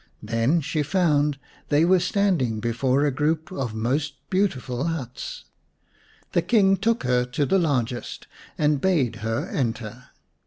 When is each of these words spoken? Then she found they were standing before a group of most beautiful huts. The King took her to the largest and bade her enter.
Then 0.23 0.61
she 0.61 0.81
found 0.81 1.37
they 1.69 1.85
were 1.85 1.99
standing 1.99 2.59
before 2.59 3.05
a 3.05 3.11
group 3.11 3.51
of 3.51 3.75
most 3.75 4.15
beautiful 4.31 4.85
huts. 4.85 5.45
The 6.31 6.41
King 6.41 6.75
took 6.75 7.03
her 7.03 7.23
to 7.23 7.45
the 7.45 7.59
largest 7.59 8.25
and 8.57 8.81
bade 8.81 9.17
her 9.17 9.47
enter. 9.47 10.05